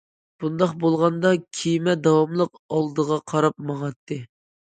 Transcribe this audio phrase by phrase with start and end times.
[0.43, 4.17] بۇنداق بولغاندا كېمە داۋاملىق ئالدىغا قاراپ ماڭاتتى.